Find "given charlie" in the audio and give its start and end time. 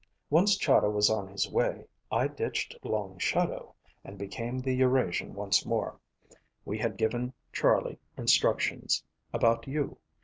6.97-7.99